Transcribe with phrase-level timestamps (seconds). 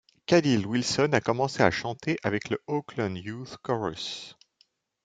[0.25, 4.35] Kalil Wilson a commencé à chanter avec le Oakland Youth Chorus.